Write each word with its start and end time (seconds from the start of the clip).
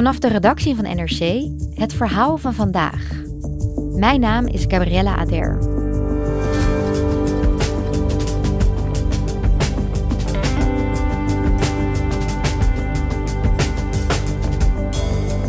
Vanaf 0.00 0.18
de 0.18 0.28
redactie 0.28 0.74
van 0.74 0.84
NRC 0.84 1.48
het 1.74 1.92
verhaal 1.92 2.36
van 2.36 2.54
vandaag. 2.54 3.10
Mijn 3.92 4.20
naam 4.20 4.46
is 4.46 4.64
Gabriella 4.68 5.16
Ader. 5.16 5.58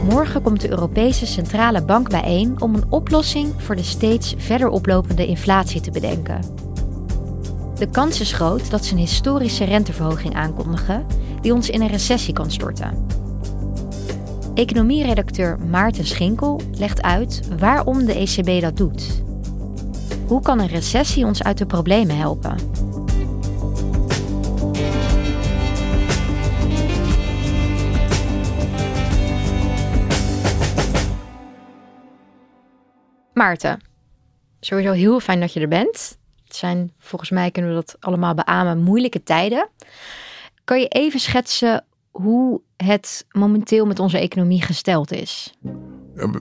Morgen 0.10 0.42
komt 0.42 0.62
de 0.62 0.70
Europese 0.70 1.26
Centrale 1.26 1.84
Bank 1.84 2.10
bijeen 2.10 2.62
om 2.62 2.76
een 2.76 2.86
oplossing 2.90 3.54
voor 3.58 3.76
de 3.76 3.84
steeds 3.84 4.34
verder 4.38 4.70
oplopende 4.70 5.26
inflatie 5.26 5.82
te 5.82 5.92
bedenken. 5.92 6.40
De 7.76 7.90
kans 7.90 8.20
is 8.20 8.34
groot 8.34 8.72
dat 8.72 8.86
ze 8.86 8.94
een 8.94 9.00
historische 9.00 9.64
renteverhoging 9.64 10.36
aankondigen 10.36 11.06
die 11.42 11.54
ons 11.54 11.70
in 11.70 11.82
een 11.82 11.88
recessie 11.88 12.34
kan 12.34 12.52
storten. 12.52 13.22
Economieredacteur 14.54 15.60
Maarten 15.60 16.06
Schinkel 16.06 16.62
legt 16.72 17.02
uit 17.02 17.58
waarom 17.60 18.06
de 18.06 18.14
ECB 18.14 18.62
dat 18.62 18.78
doet. 18.78 19.24
Hoe 20.28 20.42
kan 20.42 20.60
een 20.60 20.68
recessie 20.68 21.26
ons 21.26 21.44
uit 21.44 21.58
de 21.58 21.66
problemen 21.66 22.18
helpen? 22.18 22.56
Maarten, 33.34 33.82
sowieso 34.60 34.92
heel 34.92 35.20
fijn 35.20 35.40
dat 35.40 35.54
je 35.54 35.60
er 35.60 35.68
bent. 35.68 36.18
Het 36.44 36.56
zijn, 36.56 36.94
volgens 36.98 37.30
mij 37.30 37.52
kunnen 37.52 37.72
we 37.72 37.78
dat 37.78 37.96
allemaal 38.00 38.34
beamen, 38.34 38.84
moeilijke 38.84 39.24
tijden. 39.24 39.70
Kan 40.64 40.80
je 40.80 40.88
even 40.88 41.20
schetsen 41.20 41.86
hoe 42.12 42.62
het 42.78 43.26
momenteel 43.32 43.86
met 43.86 44.00
onze 44.00 44.20
economie 44.20 44.62
gesteld 44.62 45.12
is? 45.12 45.58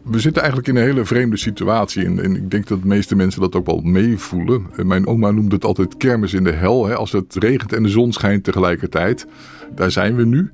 We 0.05 0.21
zitten 0.21 0.43
eigenlijk 0.43 0.69
in 0.69 0.77
een 0.77 0.83
hele 0.83 1.05
vreemde 1.05 1.37
situatie. 1.37 2.05
En, 2.05 2.37
ik 2.37 2.51
denk 2.51 2.67
dat 2.67 2.81
de 2.81 2.89
meeste 2.89 3.17
mensen 3.17 3.41
dat 3.41 3.55
ook 3.55 3.67
wel 3.67 3.81
meevoelen. 3.81 4.67
Mijn 4.77 5.07
oma 5.07 5.31
noemde 5.31 5.55
het 5.55 5.65
altijd 5.65 5.97
kermis 5.97 6.35
in 6.35 6.45
de 6.45 6.53
hel. 6.53 6.87
Hè? 6.87 6.95
Als 6.95 7.13
het 7.13 7.35
regent 7.35 7.73
en 7.73 7.83
de 7.83 7.89
zon 7.89 8.13
schijnt 8.13 8.45
tegelijkertijd. 8.45 9.27
Daar 9.75 9.91
zijn 9.91 10.17
we 10.17 10.25
nu. 10.25 10.51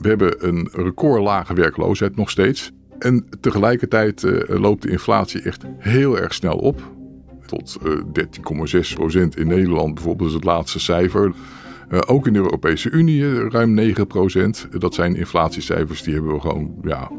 We 0.00 0.08
hebben 0.08 0.46
een 0.46 0.68
recordlage 0.72 1.54
werkloosheid 1.54 2.16
nog 2.16 2.30
steeds. 2.30 2.72
En 2.98 3.26
tegelijkertijd 3.40 4.22
uh, 4.22 4.60
loopt 4.60 4.82
de 4.82 4.90
inflatie 4.90 5.42
echt 5.42 5.64
heel 5.78 6.18
erg 6.18 6.34
snel 6.34 6.56
op. 6.56 6.92
Tot 7.46 7.76
uh, 7.86 8.80
13,6 8.82 8.94
procent 8.94 9.36
in 9.36 9.46
Nederland 9.46 9.94
bijvoorbeeld 9.94 10.28
is 10.28 10.34
het 10.34 10.44
laatste 10.44 10.80
cijfer. 10.80 11.32
Uh, 11.94 12.00
ook 12.06 12.26
in 12.26 12.32
de 12.32 12.38
Europese 12.38 12.90
Unie 12.90 13.48
ruim 13.48 13.74
9 13.74 14.06
procent. 14.06 14.66
Dat 14.78 14.94
zijn 14.94 15.16
inflatiecijfers 15.16 16.02
die 16.02 16.14
hebben 16.14 16.34
we 16.34 16.40
gewoon 16.40 16.74
ja, 16.82 17.10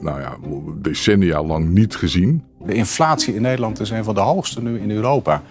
nou 0.00 0.20
ja, 0.20 0.36
decennia 0.74 1.42
lang 1.42 1.68
niet 1.68 1.96
gezien. 1.96 2.44
De 2.66 2.74
inflatie 2.74 3.34
in 3.34 3.42
Nederland 3.42 3.80
is 3.80 3.90
een 3.90 4.04
van 4.04 4.14
de 4.14 4.20
hoogste 4.20 4.62
nu 4.62 4.78
in 4.78 4.90
Europa. 4.90 5.42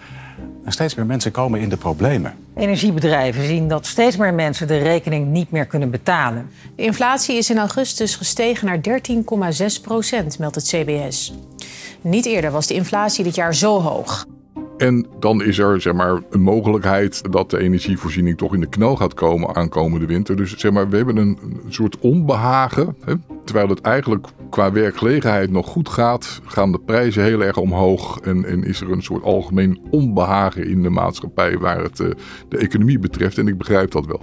En 0.64 0.72
steeds 0.72 0.94
meer 0.94 1.06
mensen 1.06 1.30
komen 1.30 1.60
in 1.60 1.68
de 1.68 1.76
problemen. 1.76 2.34
Energiebedrijven 2.56 3.44
zien 3.44 3.68
dat 3.68 3.86
steeds 3.86 4.16
meer 4.16 4.34
mensen 4.34 4.66
de 4.66 4.78
rekening 4.78 5.26
niet 5.26 5.50
meer 5.50 5.66
kunnen 5.66 5.90
betalen. 5.90 6.50
De 6.76 6.82
inflatie 6.82 7.36
is 7.36 7.50
in 7.50 7.58
augustus 7.58 8.16
gestegen 8.16 8.66
naar 8.66 8.80
13,6 8.80 9.80
procent, 9.82 10.38
meldt 10.38 10.54
het 10.54 10.64
CBS. 10.66 11.34
Niet 12.00 12.26
eerder 12.26 12.50
was 12.50 12.66
de 12.66 12.74
inflatie 12.74 13.24
dit 13.24 13.34
jaar 13.34 13.54
zo 13.54 13.80
hoog. 13.80 14.26
En 14.76 15.06
dan 15.18 15.42
is 15.42 15.58
er 15.58 15.80
zeg 15.80 15.92
maar, 15.92 16.22
een 16.30 16.42
mogelijkheid 16.42 17.32
dat 17.32 17.50
de 17.50 17.58
energievoorziening 17.58 18.36
toch 18.36 18.54
in 18.54 18.60
de 18.60 18.68
knel 18.68 18.96
gaat 18.96 19.14
komen 19.14 19.54
aankomende 19.56 20.06
winter. 20.06 20.36
Dus 20.36 20.56
zeg 20.56 20.72
maar, 20.72 20.88
we 20.88 20.96
hebben 20.96 21.16
een, 21.16 21.38
soort 21.68 21.98
onbehagen. 21.98 22.96
Hè? 23.04 23.14
Terwijl 23.44 23.68
het 23.68 23.80
eigenlijk 23.80 24.26
qua 24.50 24.72
werkgelegenheid 24.72 25.50
nog 25.50 25.66
goed 25.66 25.88
gaat, 25.88 26.40
gaan 26.44 26.72
de 26.72 26.78
prijzen 26.78 27.22
heel 27.22 27.42
erg 27.42 27.56
omhoog. 27.56 28.18
En, 28.20 28.44
en 28.44 28.64
is 28.64 28.80
er 28.80 28.90
een 28.90 29.02
soort 29.02 29.22
algemeen 29.22 29.80
onbehagen 29.90 30.66
in 30.66 30.82
de 30.82 30.90
maatschappij 30.90 31.58
waar 31.58 31.82
het 31.82 32.00
uh, 32.00 32.10
de 32.48 32.58
economie 32.58 32.98
betreft. 32.98 33.38
En 33.38 33.48
ik 33.48 33.58
begrijp 33.58 33.90
dat 33.90 34.06
wel. 34.06 34.20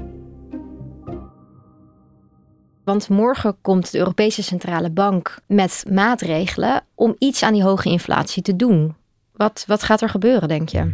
Want 2.84 3.10
morgen 3.10 3.56
komt 3.62 3.92
de 3.92 3.98
Europese 3.98 4.44
Centrale 4.44 4.90
Bank 4.90 5.40
met 5.48 5.86
maatregelen 5.92 6.84
om 6.96 7.16
iets 7.18 7.44
aan 7.44 7.54
die 7.54 7.64
hoge 7.64 7.90
inflatie 7.90 8.44
te 8.44 8.56
doen. 8.56 8.96
Wat, 9.42 9.64
wat 9.68 9.84
gaat 9.84 10.02
er 10.02 10.10
gebeuren, 10.10 10.48
denk 10.48 10.70
je? 10.70 10.92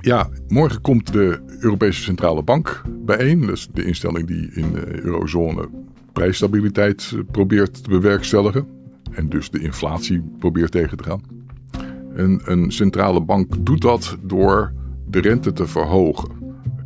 Ja, 0.00 0.28
morgen 0.48 0.80
komt 0.80 1.12
de 1.12 1.40
Europese 1.60 2.02
Centrale 2.02 2.42
Bank 2.42 2.82
bijeen. 2.88 3.50
Is 3.50 3.68
de 3.72 3.84
instelling 3.84 4.26
die 4.26 4.50
in 4.52 4.72
de 4.72 5.02
eurozone 5.02 5.68
prijsstabiliteit 6.12 7.12
eh, 7.14 7.20
probeert 7.30 7.84
te 7.84 7.90
bewerkstelligen. 7.90 8.66
En 9.12 9.28
dus 9.28 9.50
de 9.50 9.60
inflatie 9.60 10.22
probeert 10.38 10.70
tegen 10.70 10.96
te 10.96 11.04
gaan. 11.04 11.20
En 12.14 12.40
een 12.44 12.72
centrale 12.72 13.20
bank 13.20 13.66
doet 13.66 13.80
dat 13.80 14.16
door 14.22 14.72
de 15.08 15.20
rente 15.20 15.52
te 15.52 15.66
verhogen. 15.66 16.30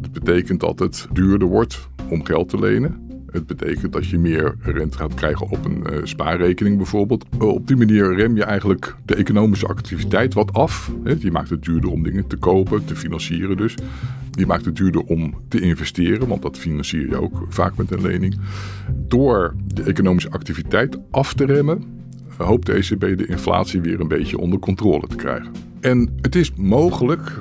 Dat 0.01 0.13
betekent 0.13 0.61
dat 0.61 0.79
het 0.79 1.07
duurder 1.13 1.49
wordt 1.49 1.89
om 2.11 2.25
geld 2.25 2.49
te 2.49 2.59
lenen. 2.59 3.12
Het 3.33 3.47
betekent 3.47 3.93
dat 3.93 4.07
je 4.07 4.19
meer 4.19 4.55
rente 4.61 4.97
gaat 4.97 5.15
krijgen 5.15 5.49
op 5.49 5.65
een 5.65 5.87
uh, 5.93 5.99
spaarrekening 6.05 6.77
bijvoorbeeld. 6.77 7.25
Uh, 7.35 7.49
op 7.49 7.67
die 7.67 7.77
manier 7.77 8.15
rem 8.15 8.37
je 8.37 8.45
eigenlijk 8.45 8.95
de 9.05 9.15
economische 9.15 9.67
activiteit 9.67 10.35
wat 10.35 10.53
af. 10.53 10.93
Hè. 11.05 11.31
Maakt 11.31 11.51
het 11.51 11.63
duurder 11.63 11.91
om 11.91 12.03
dingen 12.03 12.27
te 12.27 12.37
kopen, 12.37 12.85
te 12.85 12.97
financieren 12.97 13.57
dus. 13.57 13.75
Je 14.31 14.47
maakt 14.47 14.65
het 14.65 14.77
duurder 14.77 15.03
om 15.03 15.35
te 15.49 15.61
investeren, 15.61 16.29
want 16.29 16.43
dat 16.43 16.59
financier 16.59 17.09
je 17.09 17.17
ook 17.17 17.47
vaak 17.49 17.77
met 17.77 17.91
een 17.91 18.03
lening. 18.03 18.39
Door 19.09 19.55
de 19.67 19.83
economische 19.83 20.31
activiteit 20.31 20.99
af 21.11 21.35
te 21.35 21.45
remmen, 21.45 21.85
hoopt 22.37 22.67
de 22.67 22.73
ECB 22.73 23.19
de 23.19 23.27
inflatie 23.27 23.81
weer 23.81 24.01
een 24.01 24.09
beetje 24.09 24.39
onder 24.39 24.59
controle 24.59 25.07
te 25.07 25.17
krijgen. 25.17 25.51
En 25.81 26.15
het 26.21 26.35
is 26.35 26.53
mogelijk 26.55 27.33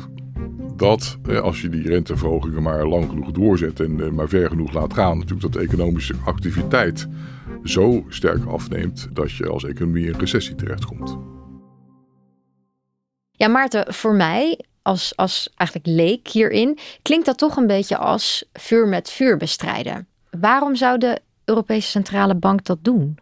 dat 0.81 1.17
als 1.41 1.61
je 1.61 1.69
die 1.69 1.87
renteverhogingen 1.87 2.63
maar 2.63 2.87
lang 2.87 3.09
genoeg 3.09 3.31
doorzet 3.31 3.79
en 3.79 4.03
eh, 4.03 4.09
maar 4.09 4.27
ver 4.27 4.49
genoeg 4.49 4.73
laat 4.73 4.93
gaan, 4.93 5.17
natuurlijk 5.17 5.41
dat 5.41 5.53
de 5.53 5.59
economische 5.59 6.15
activiteit 6.25 7.07
zo 7.63 8.05
sterk 8.09 8.45
afneemt 8.45 9.07
dat 9.13 9.31
je 9.31 9.47
als 9.47 9.63
economie 9.63 10.05
in 10.05 10.19
recessie 10.19 10.55
terechtkomt. 10.55 11.17
Ja, 13.31 13.47
Maarten, 13.47 13.93
voor 13.93 14.13
mij 14.13 14.59
als, 14.81 15.15
als 15.15 15.53
eigenlijk 15.55 15.89
leek 15.89 16.27
hierin, 16.27 16.77
klinkt 17.01 17.25
dat 17.25 17.37
toch 17.37 17.57
een 17.57 17.67
beetje 17.67 17.97
als 17.97 18.45
vuur 18.53 18.87
met 18.87 19.09
vuur 19.09 19.37
bestrijden. 19.37 20.07
Waarom 20.39 20.75
zou 20.75 20.97
de 20.97 21.21
Europese 21.45 21.89
Centrale 21.89 22.35
Bank 22.35 22.65
dat 22.65 22.83
doen? 22.83 23.17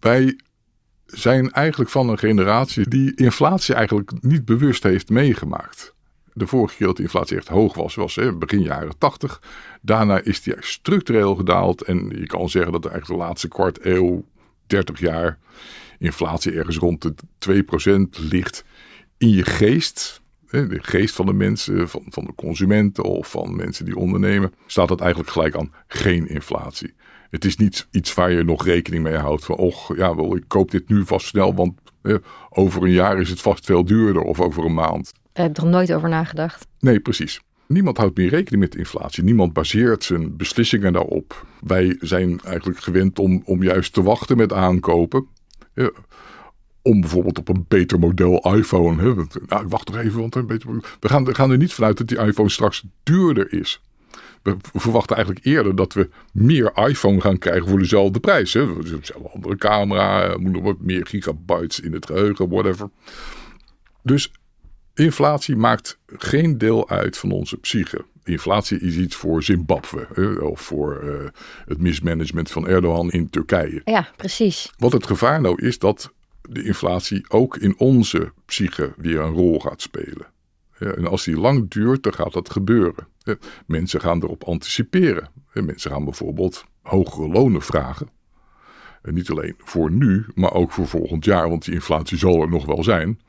Wij 0.00 0.40
zijn 1.06 1.50
eigenlijk 1.50 1.90
van 1.90 2.08
een 2.08 2.18
generatie 2.18 2.88
die 2.88 3.14
inflatie 3.14 3.74
eigenlijk 3.74 4.12
niet 4.20 4.44
bewust 4.44 4.82
heeft 4.82 5.08
meegemaakt. 5.08 5.94
De 6.38 6.46
vorige 6.46 6.76
keer 6.76 6.86
dat 6.86 6.96
de 6.96 7.02
inflatie 7.02 7.36
echt 7.36 7.48
hoog 7.48 7.74
was, 7.74 7.94
was 7.94 8.14
hè, 8.14 8.34
begin 8.34 8.62
jaren 8.62 8.98
80. 8.98 9.42
Daarna 9.80 10.20
is 10.20 10.42
die 10.42 10.54
structureel 10.58 11.34
gedaald. 11.34 11.82
En 11.82 12.12
je 12.18 12.26
kan 12.26 12.48
zeggen 12.48 12.72
dat 12.72 12.82
de 12.82 13.14
laatste 13.14 13.48
kwart 13.48 13.84
eeuw, 13.84 14.24
30 14.66 15.00
jaar, 15.00 15.38
inflatie 15.98 16.52
ergens 16.52 16.76
rond 16.76 17.02
de 17.02 17.14
2% 18.18 18.20
ligt. 18.30 18.64
In 19.18 19.28
je 19.28 19.44
geest 19.44 20.22
de 20.50 20.78
geest 20.82 21.14
van 21.14 21.26
de 21.26 21.32
mensen, 21.32 21.88
van, 21.88 22.02
van 22.08 22.24
de 22.24 22.34
consumenten 22.34 23.04
of 23.04 23.30
van 23.30 23.56
mensen 23.56 23.84
die 23.84 23.96
ondernemen, 23.96 24.52
staat 24.66 24.88
het 24.88 25.00
eigenlijk 25.00 25.30
gelijk 25.30 25.56
aan 25.56 25.72
geen 25.86 26.28
inflatie. 26.28 26.94
Het 27.30 27.44
is 27.44 27.56
niet 27.56 27.86
iets 27.90 28.14
waar 28.14 28.30
je 28.30 28.44
nog 28.44 28.64
rekening 28.64 29.02
mee 29.02 29.16
houdt 29.16 29.44
van, 29.44 29.56
och, 29.56 29.96
ja, 29.96 30.14
wel, 30.14 30.36
ik 30.36 30.44
koop 30.46 30.70
dit 30.70 30.88
nu 30.88 31.04
vast 31.04 31.26
snel, 31.26 31.54
want 31.54 31.80
over 32.50 32.82
een 32.82 32.90
jaar 32.90 33.20
is 33.20 33.30
het 33.30 33.40
vast 33.40 33.64
veel 33.64 33.84
duurder 33.84 34.22
of 34.22 34.40
over 34.40 34.64
een 34.64 34.74
maand. 34.74 35.12
Daar 35.36 35.46
heb 35.46 35.56
ik 35.56 35.62
er 35.62 35.70
nooit 35.70 35.92
over 35.92 36.08
nagedacht. 36.08 36.66
Nee, 36.78 37.00
precies. 37.00 37.40
Niemand 37.66 37.96
houdt 37.96 38.16
meer 38.16 38.28
rekening 38.28 38.62
met 38.62 38.74
inflatie. 38.74 39.24
Niemand 39.24 39.52
baseert 39.52 40.04
zijn 40.04 40.36
beslissingen 40.36 40.92
daarop. 40.92 41.46
Wij 41.60 41.96
zijn 42.00 42.40
eigenlijk 42.40 42.78
gewend 42.78 43.18
om, 43.18 43.42
om 43.44 43.62
juist 43.62 43.92
te 43.92 44.02
wachten 44.02 44.36
met 44.36 44.52
aankopen. 44.52 45.26
Ja, 45.74 45.90
om 46.82 47.00
bijvoorbeeld 47.00 47.38
op 47.38 47.48
een 47.48 47.64
beter 47.68 47.98
model 47.98 48.54
iPhone. 48.54 49.02
Hè, 49.02 49.14
nou, 49.46 49.66
wacht 49.68 49.88
nog 49.88 49.96
even, 49.96 50.20
want 50.20 50.34
een 50.34 50.46
beter, 50.46 50.70
we, 51.00 51.08
gaan, 51.08 51.24
we 51.24 51.34
gaan 51.34 51.50
er 51.50 51.56
niet 51.56 51.72
vanuit 51.72 51.98
dat 51.98 52.08
die 52.08 52.18
iPhone 52.18 52.48
straks 52.48 52.84
duurder 53.02 53.52
is. 53.52 53.80
We 54.42 54.56
verwachten 54.72 55.16
eigenlijk 55.16 55.46
eerder 55.46 55.76
dat 55.76 55.92
we 55.92 56.08
meer 56.32 56.72
iPhone 56.74 57.20
gaan 57.20 57.38
krijgen 57.38 57.68
voor 57.68 57.78
dezelfde 57.78 58.20
prijs. 58.20 58.52
Hè. 58.52 58.60
Een 58.60 59.02
andere 59.32 59.56
camera, 59.56 60.36
moet 60.38 60.52
nog 60.52 60.62
wat 60.62 60.80
meer 60.80 61.06
gigabytes 61.06 61.80
in 61.80 61.92
het 61.92 62.06
geheugen, 62.06 62.48
whatever. 62.48 62.90
Dus 64.02 64.32
inflatie 64.96 65.56
maakt 65.56 65.98
geen 66.06 66.58
deel 66.58 66.88
uit 66.88 67.18
van 67.18 67.30
onze 67.30 67.56
psyche. 67.56 68.04
Inflatie 68.24 68.80
is 68.80 68.96
iets 68.96 69.16
voor 69.16 69.42
Zimbabwe 69.42 70.06
hè, 70.14 70.32
of 70.32 70.60
voor 70.60 71.04
uh, 71.04 71.28
het 71.66 71.78
mismanagement 71.78 72.50
van 72.50 72.66
Erdogan 72.66 73.10
in 73.10 73.30
Turkije. 73.30 73.80
Ja, 73.84 74.08
precies. 74.16 74.72
Wat 74.78 74.92
het 74.92 75.06
gevaar 75.06 75.40
nou 75.40 75.62
is 75.62 75.78
dat 75.78 76.12
de 76.42 76.62
inflatie 76.62 77.24
ook 77.28 77.56
in 77.56 77.78
onze 77.78 78.32
psyche 78.44 78.92
weer 78.96 79.20
een 79.20 79.32
rol 79.32 79.60
gaat 79.60 79.80
spelen. 79.80 80.26
En 80.78 81.06
als 81.06 81.24
die 81.24 81.38
lang 81.38 81.70
duurt, 81.70 82.02
dan 82.02 82.14
gaat 82.14 82.32
dat 82.32 82.50
gebeuren. 82.50 83.06
Mensen 83.66 84.00
gaan 84.00 84.22
erop 84.22 84.44
anticiperen. 84.44 85.28
Mensen 85.52 85.90
gaan 85.90 86.04
bijvoorbeeld 86.04 86.64
hogere 86.82 87.28
lonen 87.28 87.62
vragen. 87.62 88.08
En 89.02 89.14
niet 89.14 89.30
alleen 89.30 89.54
voor 89.58 89.90
nu, 89.90 90.26
maar 90.34 90.52
ook 90.52 90.72
voor 90.72 90.86
volgend 90.86 91.24
jaar, 91.24 91.48
want 91.48 91.64
die 91.64 91.74
inflatie 91.74 92.18
zal 92.18 92.42
er 92.42 92.48
nog 92.48 92.66
wel 92.66 92.84
zijn. 92.84 93.20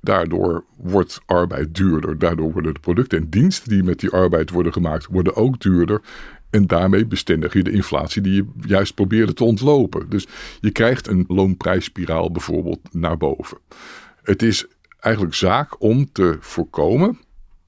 Daardoor 0.00 0.64
wordt 0.76 1.20
arbeid 1.26 1.74
duurder. 1.74 2.18
Daardoor 2.18 2.52
worden 2.52 2.74
de 2.74 2.80
producten 2.80 3.18
en 3.18 3.28
diensten 3.30 3.68
die 3.68 3.82
met 3.82 4.00
die 4.00 4.10
arbeid 4.10 4.50
worden 4.50 4.72
gemaakt, 4.72 5.06
worden 5.06 5.36
ook 5.36 5.60
duurder. 5.60 6.00
En 6.50 6.66
daarmee 6.66 7.06
bestendig 7.06 7.52
je 7.52 7.62
de 7.62 7.70
inflatie 7.70 8.22
die 8.22 8.34
je 8.34 8.46
juist 8.66 8.94
probeerde 8.94 9.32
te 9.32 9.44
ontlopen. 9.44 10.08
Dus 10.08 10.26
je 10.60 10.70
krijgt 10.70 11.06
een 11.06 11.24
loonprijsspiraal 11.28 12.30
bijvoorbeeld 12.30 12.80
naar 12.90 13.16
boven. 13.16 13.58
Het 14.22 14.42
is 14.42 14.66
eigenlijk 14.98 15.34
zaak 15.34 15.82
om 15.82 16.12
te 16.12 16.36
voorkomen 16.40 17.18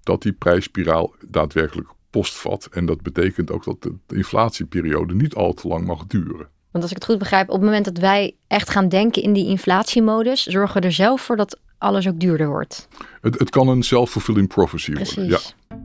dat 0.03 0.23
die 0.23 0.33
prijsspiraal 0.33 1.15
daadwerkelijk 1.29 1.89
postvat. 2.11 2.69
En 2.71 2.87
dat 2.87 3.03
betekent 3.03 3.51
ook 3.51 3.65
dat 3.65 3.83
de 3.83 3.95
inflatieperiode 4.17 5.15
niet 5.15 5.35
al 5.35 5.53
te 5.53 5.69
lang 5.69 5.87
mag 5.87 6.07
duren. 6.07 6.49
Want 6.71 6.85
als 6.85 6.93
ik 6.93 6.99
het 6.99 7.07
goed 7.07 7.19
begrijp, 7.19 7.49
op 7.49 7.55
het 7.55 7.65
moment 7.65 7.85
dat 7.85 7.99
wij 7.99 8.37
echt 8.47 8.71
gaan 8.71 8.89
denken 8.89 9.23
in 9.23 9.33
die 9.33 9.47
inflatiemodus, 9.47 10.43
zorgen 10.43 10.81
we 10.81 10.87
er 10.87 10.93
zelf 10.93 11.21
voor 11.21 11.37
dat 11.37 11.59
alles 11.81 12.09
ook 12.09 12.21
duurder 12.21 12.49
wordt. 12.49 12.89
Het, 13.21 13.39
het 13.39 13.51
kan 13.51 13.69
een 13.69 13.83
self-fulfilling 13.83 14.49
prophecy 14.49 14.93
Precies. 14.93 15.15
worden. 15.15 15.39
Ja. 15.69 15.77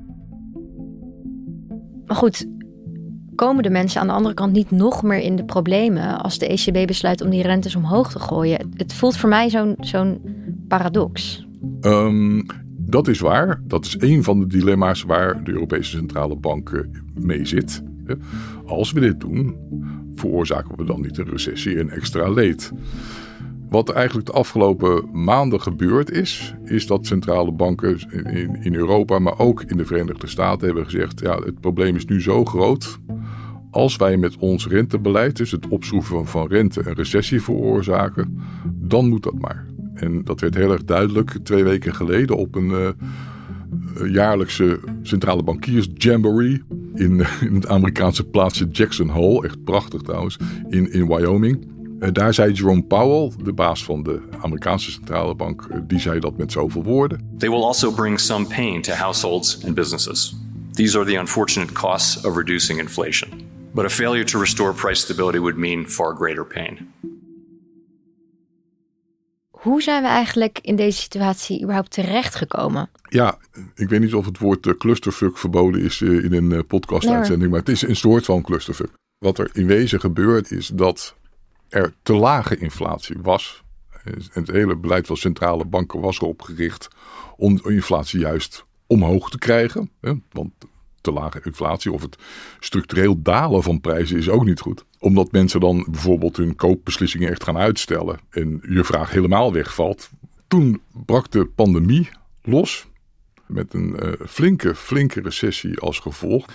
Maar 2.05 2.15
goed, 2.15 2.47
komen 3.35 3.63
de 3.63 3.69
mensen 3.69 4.01
aan 4.01 4.07
de 4.07 4.13
andere 4.13 4.33
kant 4.33 4.53
niet 4.53 4.71
nog 4.71 5.03
meer 5.03 5.19
in 5.19 5.35
de 5.35 5.45
problemen 5.45 6.21
als 6.21 6.37
de 6.37 6.47
ECB 6.47 6.87
besluit 6.87 7.21
om 7.21 7.29
die 7.29 7.41
rentes 7.41 7.75
omhoog 7.75 8.11
te 8.11 8.19
gooien? 8.19 8.71
Het 8.75 8.93
voelt 8.93 9.17
voor 9.17 9.29
mij 9.29 9.49
zo'n 9.49 9.75
zo'n 9.79 10.21
paradox. 10.67 11.45
Ehm, 11.81 12.41
dat 12.77 13.07
is 13.07 13.19
waar. 13.19 13.61
Dat 13.63 13.85
is 13.85 13.95
een 13.99 14.23
van 14.23 14.39
de 14.39 14.47
dilemma's 14.47 15.03
waar 15.03 15.43
de 15.43 15.51
Europese 15.51 15.97
Centrale 15.97 16.35
Bank 16.35 16.69
eh, 16.69 16.81
mee 17.13 17.45
zit. 17.45 17.83
Als 18.65 18.91
we 18.91 18.99
dit 18.99 19.19
doen, 19.19 19.55
veroorzaken 20.15 20.77
we 20.77 20.83
dan 20.83 21.01
niet 21.01 21.17
een 21.17 21.29
recessie 21.29 21.79
en 21.79 21.89
extra 21.89 22.29
leed. 22.29 22.71
Wat 23.75 23.89
eigenlijk 23.89 24.27
de 24.27 24.33
afgelopen 24.33 25.09
maanden 25.11 25.61
gebeurd 25.61 26.11
is, 26.11 26.55
is 26.63 26.87
dat 26.87 27.05
centrale 27.05 27.51
banken 27.51 27.99
in, 28.11 28.63
in 28.63 28.75
Europa, 28.75 29.19
maar 29.19 29.39
ook 29.39 29.61
in 29.61 29.77
de 29.77 29.85
Verenigde 29.85 30.27
Staten 30.27 30.65
hebben 30.65 30.83
gezegd: 30.83 31.19
ja, 31.19 31.39
het 31.39 31.59
probleem 31.59 31.95
is 31.95 32.05
nu 32.05 32.21
zo 32.21 32.45
groot. 32.45 32.99
Als 33.71 33.95
wij 33.95 34.17
met 34.17 34.37
ons 34.37 34.67
rentebeleid, 34.67 35.37
dus 35.37 35.51
het 35.51 35.67
opschroeven 35.67 36.25
van 36.25 36.47
rente, 36.47 36.81
een 36.85 36.93
recessie 36.93 37.41
veroorzaken, 37.41 38.39
dan 38.73 39.09
moet 39.09 39.23
dat 39.23 39.39
maar. 39.39 39.65
En 39.93 40.23
dat 40.23 40.39
werd 40.39 40.55
heel 40.55 40.71
erg 40.71 40.83
duidelijk 40.83 41.37
twee 41.43 41.63
weken 41.63 41.95
geleden 41.95 42.37
op 42.37 42.55
een 42.55 42.69
uh, 42.69 44.13
jaarlijkse 44.13 44.79
centrale 45.01 45.43
bankiers 45.43 45.87
jamboree 45.93 46.63
in, 46.93 47.25
in 47.47 47.53
het 47.53 47.67
Amerikaanse 47.67 48.23
plaatsje 48.23 48.67
Jackson 48.71 49.09
Hole, 49.09 49.45
echt 49.45 49.63
prachtig 49.63 50.01
trouwens, 50.01 50.37
in, 50.69 50.91
in 50.91 51.07
Wyoming. 51.07 51.73
Uh, 51.99 52.09
daar 52.11 52.33
zei 52.33 52.51
Jerome 52.51 52.83
Powell, 52.83 53.31
de 53.43 53.53
baas 53.53 53.83
van 53.83 54.03
de 54.03 54.21
Amerikaanse 54.41 54.91
centrale 54.91 55.35
bank, 55.35 55.67
uh, 55.71 55.77
die 55.83 55.99
zei 55.99 56.19
dat 56.19 56.37
met 56.37 56.51
zoveel 56.51 56.83
woorden. 56.83 57.35
They 57.37 57.49
will 57.49 57.63
also 57.63 57.91
bring 57.91 58.19
some 58.19 58.45
pain 58.45 58.81
to 58.81 58.93
households 58.93 59.65
and 59.65 59.75
businesses. 59.75 60.35
These 60.71 60.97
are 60.97 61.11
the 61.11 61.19
unfortunate 61.19 61.73
costs 61.73 62.25
of 62.25 62.35
reducing 62.37 62.79
inflation. 62.79 63.29
But 63.73 63.85
a 63.85 63.89
failure 63.89 64.23
to 64.23 64.39
restore 64.39 64.73
price 64.73 65.01
stability 65.01 65.37
would 65.37 65.57
mean 65.57 65.87
far 65.87 66.15
greater 66.15 66.45
pain. 66.45 66.93
Hoe 69.49 69.81
zijn 69.81 70.01
we 70.01 70.07
eigenlijk 70.07 70.59
in 70.61 70.75
deze 70.75 71.01
situatie 71.01 71.61
überhaupt 71.61 71.91
terechtgekomen? 71.91 72.89
Ja, 73.09 73.37
ik 73.75 73.89
weet 73.89 73.99
niet 73.99 74.13
of 74.13 74.25
het 74.25 74.37
woord 74.37 74.65
uh, 74.65 74.73
clusterfuck 74.77 75.37
verboden 75.37 75.81
is 75.81 76.01
in 76.01 76.33
een 76.33 76.65
podcastuitzending, 76.67 77.51
maar 77.51 77.59
het 77.59 77.69
is 77.69 77.81
een 77.81 77.95
soort 77.95 78.25
van 78.25 78.41
clusterfuck. 78.41 78.89
Wat 79.17 79.37
er 79.39 79.49
in 79.53 79.67
wezen 79.67 79.99
gebeurt 79.99 80.51
is 80.51 80.67
dat 80.67 81.15
er 81.69 81.93
te 82.03 82.13
lage 82.13 82.57
inflatie 82.57 83.15
was. 83.21 83.63
Het 84.31 84.47
hele 84.47 84.75
beleid 84.75 85.07
van 85.07 85.17
centrale 85.17 85.65
banken 85.65 85.99
was 85.99 86.21
erop 86.21 86.41
gericht 86.41 86.87
om 87.37 87.59
inflatie 87.63 88.19
juist 88.19 88.65
omhoog 88.87 89.29
te 89.29 89.37
krijgen. 89.37 89.91
Want 90.31 90.51
te 91.01 91.11
lage 91.11 91.41
inflatie 91.43 91.91
of 91.91 92.01
het 92.01 92.17
structureel 92.59 93.21
dalen 93.21 93.63
van 93.63 93.81
prijzen 93.81 94.17
is 94.17 94.29
ook 94.29 94.45
niet 94.45 94.59
goed. 94.59 94.85
Omdat 94.99 95.31
mensen 95.31 95.59
dan 95.59 95.87
bijvoorbeeld 95.89 96.37
hun 96.37 96.55
koopbeslissingen 96.55 97.29
echt 97.29 97.43
gaan 97.43 97.57
uitstellen 97.57 98.19
en 98.29 98.61
je 98.69 98.83
vraag 98.83 99.11
helemaal 99.11 99.53
wegvalt. 99.53 100.09
Toen 100.47 100.81
brak 101.05 101.31
de 101.31 101.45
pandemie 101.45 102.09
los 102.41 102.87
met 103.45 103.73
een 103.73 103.95
uh, 104.03 104.11
flinke, 104.27 104.75
flinke 104.75 105.21
recessie 105.21 105.79
als 105.79 105.99
gevolg. 105.99 106.45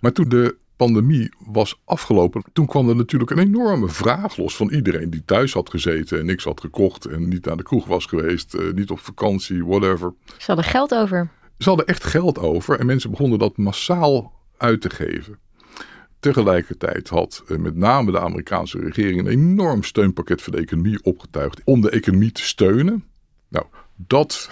Maar 0.00 0.12
toen 0.12 0.28
de 0.28 0.56
pandemie 0.78 1.32
was 1.46 1.80
afgelopen, 1.84 2.44
toen 2.52 2.66
kwam 2.66 2.88
er 2.88 2.96
natuurlijk 2.96 3.30
een 3.30 3.38
enorme 3.38 3.88
vraag 3.88 4.36
los 4.36 4.56
van 4.56 4.70
iedereen 4.70 5.10
die 5.10 5.24
thuis 5.24 5.52
had 5.52 5.70
gezeten 5.70 6.18
en 6.18 6.26
niks 6.26 6.44
had 6.44 6.60
gekocht 6.60 7.04
en 7.04 7.28
niet 7.28 7.44
naar 7.44 7.56
de 7.56 7.62
kroeg 7.62 7.86
was 7.86 8.06
geweest, 8.06 8.54
uh, 8.54 8.72
niet 8.72 8.90
op 8.90 8.98
vakantie, 8.98 9.64
whatever. 9.64 10.14
Ze 10.36 10.46
hadden 10.46 10.64
geld 10.64 10.94
over. 10.94 11.30
Ze 11.58 11.68
hadden 11.68 11.86
echt 11.86 12.04
geld 12.04 12.38
over 12.38 12.78
en 12.78 12.86
mensen 12.86 13.10
begonnen 13.10 13.38
dat 13.38 13.56
massaal 13.56 14.32
uit 14.56 14.80
te 14.80 14.90
geven. 14.90 15.38
Tegelijkertijd 16.20 17.08
had 17.08 17.42
uh, 17.48 17.58
met 17.58 17.76
name 17.76 18.12
de 18.12 18.20
Amerikaanse 18.20 18.78
regering 18.78 19.20
een 19.20 19.26
enorm 19.26 19.82
steunpakket 19.82 20.42
voor 20.42 20.52
de 20.52 20.58
economie 20.58 21.02
opgetuigd 21.02 21.60
om 21.64 21.80
de 21.80 21.90
economie 21.90 22.32
te 22.32 22.42
steunen. 22.42 23.04
Nou, 23.48 23.66
dat, 23.96 24.50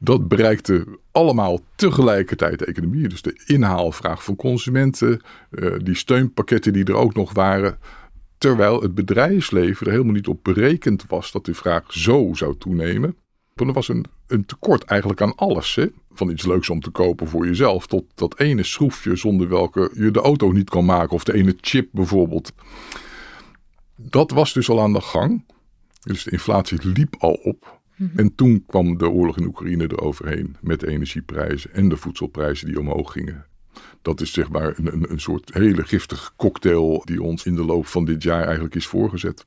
dat 0.00 0.28
bereikte 0.28 0.86
allemaal 1.12 1.60
tegelijkertijd 1.74 2.58
de 2.58 2.64
economie. 2.64 3.08
Dus 3.08 3.22
de 3.22 3.40
inhaalvraag 3.46 4.24
van 4.24 4.36
consumenten, 4.36 5.20
uh, 5.50 5.74
die 5.82 5.96
steunpakketten 5.96 6.72
die 6.72 6.84
er 6.84 6.94
ook 6.94 7.14
nog 7.14 7.32
waren. 7.32 7.78
Terwijl 8.38 8.82
het 8.82 8.94
bedrijfsleven 8.94 9.86
er 9.86 9.92
helemaal 9.92 10.14
niet 10.14 10.28
op 10.28 10.44
berekend 10.44 11.04
was 11.08 11.32
dat 11.32 11.44
die 11.44 11.54
vraag 11.54 11.92
zo 11.92 12.30
zou 12.32 12.56
toenemen. 12.58 13.16
Want 13.54 13.70
er 13.70 13.76
was 13.76 13.88
een, 13.88 14.04
een 14.26 14.46
tekort 14.46 14.84
eigenlijk 14.84 15.20
aan 15.20 15.34
alles. 15.34 15.74
Hè? 15.74 15.86
Van 16.12 16.30
iets 16.30 16.46
leuks 16.46 16.70
om 16.70 16.80
te 16.80 16.90
kopen 16.90 17.28
voor 17.28 17.46
jezelf 17.46 17.86
tot 17.86 18.04
dat 18.14 18.38
ene 18.38 18.62
schroefje 18.62 19.16
zonder 19.16 19.48
welke 19.48 19.90
je 19.94 20.10
de 20.10 20.20
auto 20.20 20.52
niet 20.52 20.70
kan 20.70 20.84
maken. 20.84 21.14
Of 21.14 21.24
de 21.24 21.34
ene 21.34 21.56
chip 21.60 21.88
bijvoorbeeld. 21.92 22.52
Dat 23.96 24.30
was 24.30 24.52
dus 24.52 24.68
al 24.68 24.80
aan 24.80 24.92
de 24.92 25.00
gang. 25.00 25.44
Dus 26.02 26.24
de 26.24 26.30
inflatie 26.30 26.78
liep 26.82 27.16
al 27.18 27.32
op. 27.32 27.77
Mm 27.98 28.08
-hmm. 28.10 28.18
En 28.18 28.34
toen 28.34 28.64
kwam 28.66 28.98
de 28.98 29.10
oorlog 29.10 29.38
in 29.38 29.46
Oekraïne 29.46 29.84
eroverheen 29.84 30.56
met 30.60 30.80
de 30.80 30.86
energieprijzen 30.86 31.72
en 31.72 31.88
de 31.88 31.96
voedselprijzen 31.96 32.66
die 32.66 32.78
omhoog 32.78 33.12
gingen. 33.12 33.46
Dat 34.02 34.20
is 34.20 34.32
zeg 34.32 34.48
maar 34.48 34.78
een, 34.78 34.92
een, 34.92 35.10
een 35.10 35.20
soort 35.20 35.54
hele 35.54 35.82
giftige 35.82 36.30
cocktail 36.36 37.02
die 37.04 37.22
ons 37.22 37.46
in 37.46 37.54
de 37.54 37.64
loop 37.64 37.86
van 37.86 38.04
dit 38.04 38.22
jaar 38.22 38.44
eigenlijk 38.44 38.74
is 38.74 38.86
voorgezet. 38.86 39.44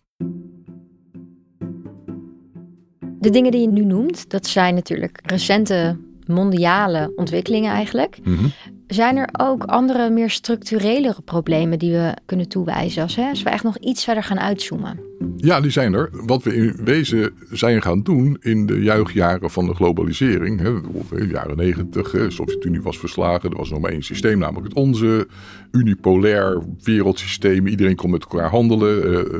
De 3.19 3.29
dingen 3.29 3.51
die 3.51 3.61
je 3.61 3.67
nu 3.67 3.85
noemt, 3.85 4.29
dat 4.29 4.47
zijn 4.47 4.75
natuurlijk 4.75 5.19
recente 5.23 5.97
mondiale 6.27 7.11
ontwikkelingen 7.15 7.71
eigenlijk. 7.71 8.19
Mhm. 8.23 8.45
Zijn 8.87 9.17
er 9.17 9.29
ook 9.31 9.63
andere, 9.63 10.09
meer 10.09 10.29
structurelere 10.29 11.21
problemen 11.21 11.79
die 11.79 11.91
we 11.91 12.13
kunnen 12.25 12.47
toewijzen? 12.47 13.03
Als, 13.03 13.15
hè, 13.15 13.29
als 13.29 13.43
we 13.43 13.49
echt 13.49 13.63
nog 13.63 13.77
iets 13.77 14.03
verder 14.03 14.23
gaan 14.23 14.39
uitzoomen? 14.39 15.10
Ja, 15.37 15.61
die 15.61 15.71
zijn 15.71 15.93
er. 15.93 16.09
Wat 16.11 16.43
we 16.43 16.55
in 16.55 16.75
wezen 16.83 17.33
zijn 17.51 17.81
gaan 17.81 18.01
doen 18.01 18.37
in 18.39 18.65
de 18.65 18.81
juichjaren 18.81 19.49
van 19.49 19.65
de 19.65 19.73
globalisering. 19.73 20.59
Hè, 20.59 20.69
in 20.69 20.83
de 21.09 21.27
jaren 21.27 21.57
negentig, 21.57 22.11
de 22.11 22.31
Sovjet-Unie 22.31 22.81
was 22.81 22.99
verslagen. 22.99 23.49
Er 23.49 23.57
was 23.57 23.69
nog 23.69 23.79
maar 23.79 23.91
één 23.91 24.03
systeem, 24.03 24.39
namelijk 24.39 24.67
het 24.67 24.77
onze. 24.77 25.27
Unipolair 25.71 26.61
wereldsysteem. 26.83 27.67
Iedereen 27.67 27.95
kon 27.95 28.09
met 28.09 28.21
elkaar 28.21 28.49
handelen. 28.49 29.03
Eh, 29.03 29.31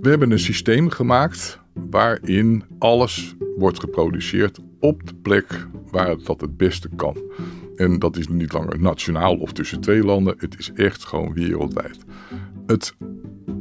we 0.00 0.08
hebben 0.08 0.30
een 0.30 0.38
systeem 0.38 0.88
gemaakt 0.90 1.60
waarin 1.90 2.64
alles 2.78 3.36
wordt 3.56 3.80
geproduceerd 3.80 4.58
op 4.80 5.06
de 5.06 5.14
plek 5.14 5.66
waar 5.90 6.16
dat 6.24 6.40
het 6.40 6.56
beste 6.56 6.88
kan. 6.96 7.16
En 7.76 7.98
dat 7.98 8.16
is 8.16 8.28
niet 8.28 8.52
langer 8.52 8.80
nationaal 8.80 9.36
of 9.36 9.52
tussen 9.52 9.80
twee 9.80 10.04
landen. 10.04 10.34
Het 10.38 10.58
is 10.58 10.70
echt 10.74 11.04
gewoon 11.04 11.32
wereldwijd. 11.32 11.98
Het 12.66 12.94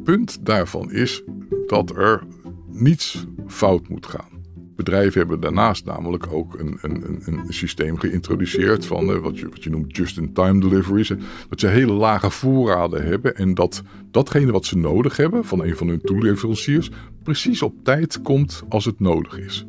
punt 0.03 0.45
daarvan 0.45 0.91
is 0.91 1.23
dat 1.67 1.89
er 1.95 2.23
niets 2.67 3.25
fout 3.47 3.87
moet 3.87 4.05
gaan. 4.05 4.35
Bedrijven 4.75 5.19
hebben 5.19 5.39
daarnaast 5.39 5.85
namelijk 5.85 6.27
ook 6.31 6.59
een, 6.59 6.77
een, 6.81 7.21
een 7.25 7.43
systeem 7.47 7.97
geïntroduceerd 7.97 8.85
van 8.85 9.09
uh, 9.09 9.17
wat, 9.17 9.39
je, 9.39 9.49
wat 9.49 9.63
je 9.63 9.69
noemt 9.69 9.95
just-in-time 9.95 10.59
deliveries. 10.59 11.11
Dat 11.49 11.59
ze 11.59 11.67
hele 11.67 11.93
lage 11.93 12.29
voorraden 12.29 13.05
hebben 13.05 13.35
en 13.35 13.53
dat 13.53 13.83
datgene 14.11 14.51
wat 14.51 14.65
ze 14.65 14.77
nodig 14.77 15.17
hebben 15.17 15.45
van 15.45 15.63
een 15.63 15.75
van 15.75 15.87
hun 15.87 16.01
toeleveranciers 16.01 16.89
precies 17.23 17.61
op 17.61 17.73
tijd 17.83 18.21
komt 18.21 18.63
als 18.69 18.85
het 18.85 18.99
nodig 18.99 19.39
is. 19.39 19.65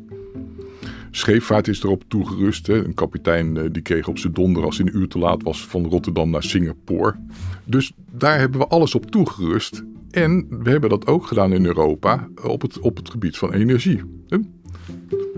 Scheepvaart 1.11 1.67
is 1.67 1.83
erop 1.83 2.03
toegerust. 2.07 2.67
Hè. 2.67 2.85
Een 2.85 2.93
kapitein 2.93 3.57
eh, 3.57 3.63
die 3.71 3.81
kreeg 3.81 4.07
op 4.07 4.17
zijn 4.17 4.33
donder 4.33 4.63
als 4.63 4.77
hij 4.77 4.85
een 4.85 4.97
uur 4.97 5.07
te 5.07 5.19
laat 5.19 5.43
was 5.43 5.65
van 5.65 5.85
Rotterdam 5.85 6.29
naar 6.29 6.43
Singapore. 6.43 7.15
Dus 7.63 7.91
daar 8.11 8.39
hebben 8.39 8.59
we 8.59 8.67
alles 8.67 8.95
op 8.95 9.11
toegerust. 9.11 9.83
En 10.17 10.47
we 10.63 10.69
hebben 10.69 10.89
dat 10.89 11.07
ook 11.07 11.25
gedaan 11.25 11.53
in 11.53 11.65
Europa 11.65 12.27
op 12.43 12.61
het, 12.61 12.79
op 12.79 12.97
het 12.97 13.09
gebied 13.09 13.37
van 13.37 13.53
energie. 13.53 14.01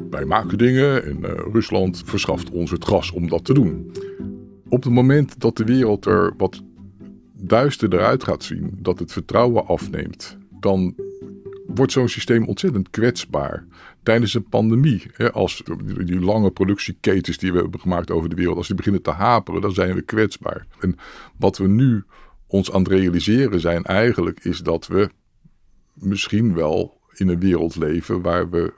Wij 0.09 0.25
maken 0.25 0.57
dingen 0.57 1.05
en 1.05 1.17
uh, 1.21 1.29
Rusland 1.51 2.01
verschaft 2.05 2.49
ons 2.49 2.71
het 2.71 2.85
gas 2.85 3.11
om 3.11 3.29
dat 3.29 3.45
te 3.45 3.53
doen. 3.53 3.91
Op 4.69 4.83
het 4.83 4.93
moment 4.93 5.39
dat 5.39 5.57
de 5.57 5.63
wereld 5.63 6.05
er 6.05 6.33
wat 6.37 6.61
duisterder 7.33 7.99
uit 7.99 8.23
gaat 8.23 8.43
zien, 8.43 8.77
dat 8.81 8.99
het 8.99 9.11
vertrouwen 9.11 9.65
afneemt, 9.65 10.37
dan 10.59 10.95
wordt 11.65 11.91
zo'n 11.91 12.09
systeem 12.09 12.47
ontzettend 12.47 12.89
kwetsbaar. 12.89 13.65
Tijdens 14.03 14.33
een 14.33 14.49
pandemie, 14.49 15.03
hè, 15.13 15.31
als 15.31 15.63
die 16.05 16.19
lange 16.19 16.51
productieketens 16.51 17.37
die 17.37 17.51
we 17.51 17.57
hebben 17.57 17.79
gemaakt 17.79 18.11
over 18.11 18.29
de 18.29 18.35
wereld, 18.35 18.57
als 18.57 18.67
die 18.67 18.75
beginnen 18.75 19.01
te 19.01 19.11
haperen, 19.11 19.61
dan 19.61 19.73
zijn 19.73 19.95
we 19.95 20.01
kwetsbaar. 20.01 20.67
En 20.79 20.95
wat 21.37 21.57
we 21.57 21.67
nu 21.67 22.03
ons 22.51 22.71
aan 22.71 22.81
het 22.81 22.91
realiseren 22.91 23.59
zijn 23.59 23.83
eigenlijk, 23.83 24.43
is 24.43 24.59
dat 24.59 24.87
we 24.87 25.09
misschien 25.93 26.53
wel 26.53 26.97
in 27.15 27.27
een 27.27 27.39
wereld 27.39 27.75
leven 27.75 28.21
waar 28.21 28.49
we 28.49 28.73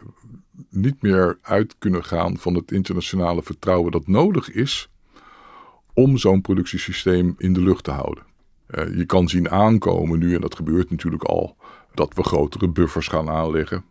niet 0.69 1.01
meer 1.01 1.37
uit 1.41 1.75
kunnen 1.77 2.03
gaan 2.03 2.37
van 2.37 2.55
het 2.55 2.71
internationale 2.71 3.43
vertrouwen 3.43 3.91
dat 3.91 4.07
nodig 4.07 4.51
is 4.51 4.89
om 5.93 6.17
zo'n 6.17 6.41
productiesysteem 6.41 7.35
in 7.37 7.53
de 7.53 7.61
lucht 7.61 7.83
te 7.83 7.91
houden. 7.91 8.23
Uh, 8.67 8.97
je 8.97 9.05
kan 9.05 9.29
zien 9.29 9.49
aankomen 9.49 10.19
nu, 10.19 10.35
en 10.35 10.41
dat 10.41 10.55
gebeurt 10.55 10.89
natuurlijk 10.89 11.23
al, 11.23 11.55
dat 11.93 12.13
we 12.13 12.23
grotere 12.23 12.69
buffers 12.69 13.07
gaan 13.07 13.29
aanleggen. 13.29 13.83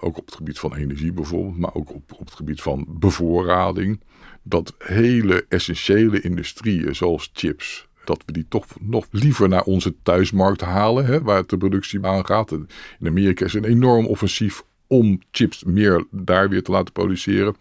Ook 0.00 0.18
op 0.18 0.26
het 0.26 0.34
gebied 0.34 0.58
van 0.58 0.74
energie 0.74 1.12
bijvoorbeeld, 1.12 1.58
maar 1.58 1.74
ook 1.74 1.94
op, 1.94 2.12
op 2.12 2.24
het 2.24 2.34
gebied 2.34 2.62
van 2.62 2.86
bevoorrading. 2.88 4.00
Dat 4.42 4.74
hele 4.78 5.46
essentiële 5.48 6.20
industrieën 6.20 6.94
zoals 6.94 7.30
chips, 7.32 7.88
dat 8.04 8.22
we 8.26 8.32
die 8.32 8.46
toch 8.48 8.66
nog 8.80 9.06
liever 9.10 9.48
naar 9.48 9.62
onze 9.62 9.94
thuismarkt 10.02 10.60
halen, 10.60 11.06
hè, 11.06 11.22
waar 11.22 11.36
het 11.36 11.48
de 11.48 11.56
productie 11.56 12.06
aan 12.06 12.26
gaat. 12.26 12.50
In 12.52 12.68
Amerika 13.04 13.44
is 13.44 13.54
een 13.54 13.64
enorm 13.64 14.06
offensief 14.06 14.64
om 14.86 15.18
chips 15.30 15.64
meer 15.64 16.04
daar 16.10 16.48
weer 16.48 16.62
te 16.62 16.70
laten 16.70 16.92
produceren. 16.92 17.54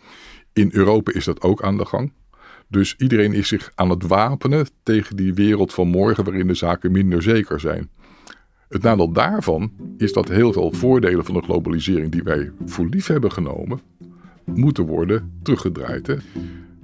In 0.54 0.70
Europa 0.74 1.14
is 1.14 1.26
dat 1.26 1.42
ook 1.42 1.64
aan 1.64 1.78
de 1.78 1.86
gang. 1.86 2.12
Dus 2.68 2.96
iedereen 2.98 3.34
is 3.34 3.48
zich 3.48 3.72
aan 3.76 3.90
het 3.90 4.08
wapenen 4.08 4.68
tegen 4.84 5.16
die 5.16 5.34
wereld 5.34 5.74
van 5.74 5.88
morgen 5.88 6.24
waarin 6.24 6.48
de 6.48 6.54
zaken 6.54 6.92
minder 6.92 7.22
zeker 7.22 7.60
zijn. 7.60 7.90
Het 8.70 8.82
nadeel 8.82 9.12
daarvan 9.12 9.72
is 9.98 10.14
dat 10.14 10.30
heel 10.30 10.54
veel 10.54 10.72
voordelen 10.72 11.26
van 11.26 11.34
de 11.34 11.42
globalisering 11.42 12.12
die 12.12 12.24
wij 12.24 12.52
voor 12.66 12.86
lief 12.86 13.08
hebben 13.08 13.32
genomen, 13.32 13.82
moeten 14.46 14.86
worden 14.86 15.32
teruggedraaid. 15.44 16.08
Hè? 16.08 16.16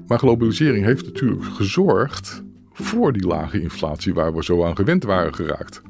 Maar 0.07 0.19
globalisering 0.19 0.85
heeft 0.85 1.05
natuurlijk 1.05 1.43
gezorgd 1.43 2.43
voor 2.81 3.13
die 3.13 3.27
lage 3.27 3.61
inflatie 3.61 4.13
waar 4.13 4.35
we 4.35 4.43
zo 4.43 4.65
aan 4.65 4.75
gewend 4.75 5.03
waren 5.03 5.35
geraakt. 5.35 5.81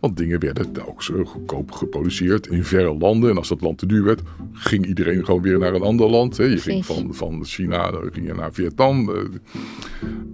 Want 0.00 0.16
dingen 0.16 0.40
werden 0.40 0.72
telkens 0.72 1.10
goedkoop 1.24 1.70
geproduceerd 1.70 2.46
in 2.46 2.64
verre 2.64 2.96
landen. 2.98 3.30
En 3.30 3.36
als 3.36 3.48
dat 3.48 3.60
land 3.60 3.78
te 3.78 3.86
duur 3.86 4.04
werd, 4.04 4.22
ging 4.52 4.86
iedereen 4.86 5.24
gewoon 5.24 5.42
weer 5.42 5.58
naar 5.58 5.74
een 5.74 5.82
ander 5.82 6.10
land. 6.10 6.36
Je 6.36 6.58
ging 6.58 6.86
van, 6.86 7.14
van 7.14 7.44
China 7.44 7.90
ging 8.12 8.26
je 8.26 8.34
naar 8.34 8.52
Vietnam. 8.52 9.10
Eh. 9.10 9.22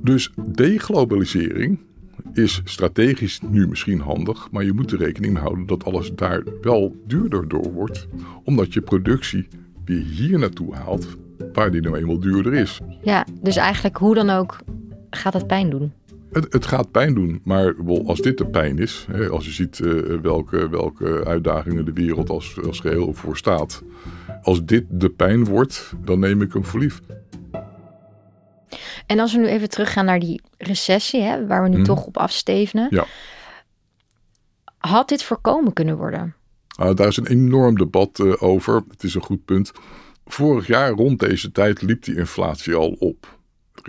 Dus 0.03 0.33
deglobalisering 0.53 1.79
is 2.33 2.61
strategisch 2.65 3.41
nu 3.49 3.69
misschien 3.69 4.01
handig, 4.01 4.51
maar 4.51 4.65
je 4.65 4.73
moet 4.73 4.93
er 4.93 4.99
rekening 4.99 5.33
mee 5.33 5.43
houden 5.43 5.67
dat 5.67 5.85
alles 5.85 6.13
daar 6.15 6.43
wel 6.63 6.97
duurder 7.07 7.49
door 7.49 7.73
wordt, 7.73 8.09
omdat 8.45 8.73
je 8.73 8.81
productie 8.81 9.49
weer 9.85 10.03
hier 10.03 10.39
naartoe 10.39 10.75
haalt, 10.75 11.07
waar 11.53 11.71
die 11.71 11.81
nou 11.81 11.97
eenmaal 11.97 12.21
duurder 12.21 12.55
is. 12.55 12.81
Ja, 13.03 13.27
dus 13.43 13.57
eigenlijk 13.57 13.97
hoe 13.97 14.15
dan 14.15 14.31
ook 14.31 14.59
gaat 15.11 15.35
het 15.35 15.47
pijn 15.47 15.71
doen. 15.71 15.93
Het, 16.33 16.53
het 16.53 16.67
gaat 16.67 16.91
pijn 16.91 17.15
doen, 17.15 17.41
maar 17.45 17.75
als 18.07 18.21
dit 18.21 18.39
de 18.39 18.47
pijn 18.47 18.79
is, 18.79 19.07
hè, 19.11 19.29
als 19.29 19.45
je 19.45 19.51
ziet 19.51 19.79
uh, 19.79 20.21
welke, 20.21 20.69
welke 20.69 21.25
uitdagingen 21.25 21.85
de 21.85 21.93
wereld 21.93 22.31
als, 22.31 22.59
als 22.67 22.81
geheel 22.81 23.13
voor 23.13 23.37
staat, 23.37 23.83
als 24.43 24.65
dit 24.65 24.85
de 24.89 25.11
pijn 25.11 25.45
wordt, 25.45 25.93
dan 26.05 26.19
neem 26.19 26.43
ik 26.43 26.53
hem 26.53 26.65
voor 26.65 26.81
lief. 26.81 27.01
En 29.07 29.19
als 29.19 29.33
we 29.33 29.39
nu 29.39 29.47
even 29.47 29.69
teruggaan 29.69 30.05
naar 30.05 30.21
die 30.21 30.41
recessie, 30.59 31.23
hè, 31.23 31.47
waar 31.47 31.63
we 31.63 31.69
nu 31.69 31.77
mhm. 31.77 31.85
toch 31.85 32.07
op 32.07 32.17
afstevenen. 32.17 32.87
Ja. 32.91 33.07
Had 34.79 35.09
dit 35.09 35.23
voorkomen 35.23 35.73
kunnen 35.73 35.97
worden? 35.97 36.35
Uh, 36.81 36.95
daar 36.95 37.07
is 37.07 37.17
een 37.17 37.27
enorm 37.27 37.77
debat 37.77 38.19
uh, 38.19 38.43
over. 38.43 38.83
Het 38.91 39.03
is 39.03 39.15
een 39.15 39.23
goed 39.23 39.45
punt. 39.45 39.73
Vorig 40.27 40.67
jaar 40.67 40.91
rond 40.91 41.19
deze 41.19 41.53
tijd 41.53 41.83
liep 41.83 42.05
die 42.05 42.17
inflatie 42.17 42.75
al 42.75 42.97
op. 42.99 43.38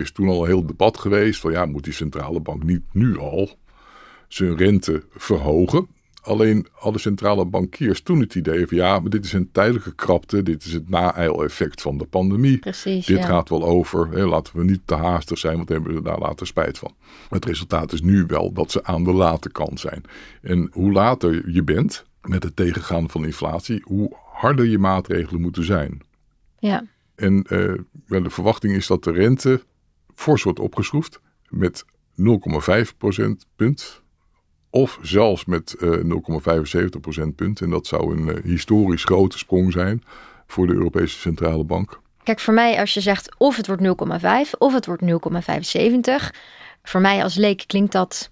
Er 0.00 0.06
is 0.06 0.12
toen 0.12 0.28
al 0.28 0.40
een 0.40 0.46
heel 0.46 0.66
debat 0.66 0.98
geweest 0.98 1.40
van 1.40 1.52
ja, 1.52 1.66
moet 1.66 1.84
die 1.84 1.92
centrale 1.92 2.40
bank 2.40 2.62
niet 2.62 2.82
nu 2.92 3.18
al 3.18 3.58
zijn 4.28 4.56
rente 4.56 5.02
verhogen? 5.10 5.86
Alleen 6.22 6.66
alle 6.78 6.98
centrale 6.98 7.44
bankiers 7.44 8.02
toen 8.02 8.20
het 8.20 8.34
idee 8.34 8.66
van 8.66 8.76
ja, 8.76 9.00
maar 9.00 9.10
dit 9.10 9.24
is 9.24 9.32
een 9.32 9.50
tijdelijke 9.52 9.94
krapte, 9.94 10.42
dit 10.42 10.64
is 10.64 10.72
het 10.72 10.88
na-eil-effect 10.88 11.82
van 11.82 11.98
de 11.98 12.04
pandemie. 12.04 12.58
Precies, 12.58 13.06
dit 13.06 13.24
gaat 13.24 13.48
wel 13.48 13.64
over, 13.64 14.08
hè, 14.08 14.26
laten 14.26 14.56
we 14.56 14.64
niet 14.64 14.80
te 14.84 14.94
haastig 14.94 15.38
zijn, 15.38 15.56
want 15.56 15.68
dan 15.68 15.76
hebben 15.76 15.94
we 15.94 16.02
daar 16.02 16.18
later 16.18 16.46
spijt 16.46 16.78
van. 16.78 16.94
Het 17.28 17.44
resultaat 17.44 17.92
is 17.92 18.02
nu 18.02 18.24
wel 18.26 18.52
dat 18.52 18.70
ze 18.70 18.84
aan 18.84 19.04
de 19.04 19.12
late 19.12 19.50
kant 19.50 19.80
zijn. 19.80 20.02
En 20.42 20.68
hoe 20.72 20.92
later 20.92 21.50
je 21.50 21.62
bent 21.62 22.04
met 22.22 22.42
het 22.42 22.56
tegengaan 22.56 23.10
van 23.10 23.24
inflatie, 23.24 23.82
hoe 23.84 24.16
harder 24.32 24.66
je 24.66 24.78
maatregelen 24.78 25.40
moeten 25.40 25.64
zijn. 25.64 26.00
Ja. 26.58 26.84
En 27.14 27.34
uh, 27.34 27.74
de 28.06 28.30
verwachting 28.30 28.74
is 28.74 28.86
dat 28.86 29.04
de 29.04 29.12
rente 29.12 29.62
fors 30.20 30.42
wordt 30.42 30.58
opgeschroefd 30.58 31.20
met 31.48 31.84
0,5 31.84 32.96
procentpunt 32.98 34.02
of 34.70 34.98
zelfs 35.02 35.44
met 35.44 35.76
uh, 35.78 35.94
eh, 35.94 36.84
0,75 36.94 37.00
procentpunt. 37.00 37.60
En 37.60 37.70
dat 37.70 37.86
zou 37.86 38.16
een 38.16 38.36
uh, 38.36 38.44
historisch 38.44 39.04
grote 39.04 39.38
sprong 39.38 39.72
zijn 39.72 40.02
voor 40.46 40.66
de 40.66 40.72
Europese 40.72 41.18
Centrale 41.18 41.64
Bank. 41.64 42.00
Kijk, 42.22 42.40
voor 42.40 42.54
mij 42.54 42.80
als 42.80 42.94
je 42.94 43.00
zegt 43.00 43.34
of 43.38 43.56
het 43.56 43.66
wordt 43.66 43.82
0,5 43.82 44.50
of 44.58 44.72
het 44.72 44.86
wordt 44.86 45.02
0,75. 45.02 46.38
Voor 46.82 47.00
mij 47.00 47.22
als 47.22 47.34
leek 47.34 47.64
klinkt 47.66 47.92
dat 47.92 48.30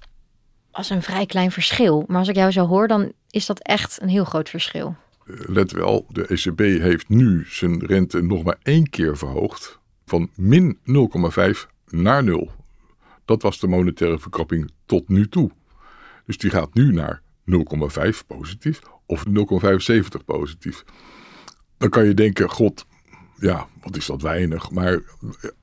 als 0.71 0.91
een 0.91 1.03
vrij 1.03 1.27
klein 1.27 1.51
verschil. 1.51 2.05
Maar 2.07 2.19
als 2.19 2.29
ik 2.29 2.37
jou 2.37 2.51
zo 2.51 2.67
hoor, 2.67 2.89
dan 2.89 3.13
is 3.31 3.47
dat 3.47 3.59
echt 3.59 4.03
een 4.03 4.09
heel 4.09 4.25
groot 4.25 4.49
verschil. 4.49 4.97
Uh, 5.25 5.41
let 5.47 5.73
wel, 5.73 6.07
de 6.09 6.27
ECB 6.27 6.59
heeft 6.59 7.09
nu 7.09 7.47
zijn 7.49 7.87
rente 7.87 8.23
nog 8.23 8.43
maar 8.43 8.59
één 8.63 8.91
keer 8.91 9.17
verhoogd. 9.17 9.79
Van 10.05 10.31
min 10.35 10.79
0,5 10.87 11.78
naar 11.91 12.25
0. 12.25 12.51
Dat 13.25 13.43
was 13.43 13.59
de 13.59 13.67
monetaire 13.67 14.19
verkrapping 14.19 14.71
tot 14.87 15.09
nu 15.09 15.29
toe. 15.29 15.51
Dus 16.27 16.39
die 16.39 16.51
gaat 16.51 16.75
nu 16.75 16.93
naar 16.93 17.23
0,5 17.51 18.27
positief 18.27 18.81
of 19.07 19.25
0,75 19.27 20.25
positief. 20.25 20.85
Dan 21.79 21.89
kan 21.89 22.05
je 22.05 22.15
denken, 22.15 22.51
god, 22.51 22.87
ja, 23.39 23.69
wat 23.83 23.97
is 23.97 24.07
dat 24.07 24.23
weinig. 24.23 24.71
Maar 24.71 25.03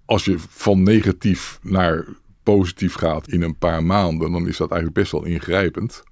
als 0.05 0.25
je 0.25 0.36
van 0.39 0.84
negatief 0.84 1.60
naar 1.62 2.05
positief 2.44 2.94
gaat 2.94 3.27
in 3.27 3.41
een 3.41 3.58
paar 3.58 3.84
maanden, 3.84 4.32
dan 4.32 4.48
is 4.48 4.58
dat 4.58 4.72
eigenlijk 4.72 5.00
best 5.00 5.12
wel 5.12 5.24
ingrijpend. 5.24 6.03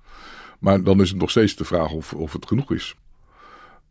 Maar 0.60 0.84
dan 0.84 1.02
is 1.02 1.10
het 1.10 1.20
nog 1.20 1.30
steeds 1.30 1.56
de 1.56 1.66
vraag 1.66 1.92
of, 1.92 2.14
of 2.14 2.34
het 2.34 2.48
genoeg 2.48 2.72
is. 2.72 2.96